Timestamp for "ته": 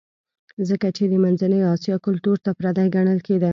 2.45-2.51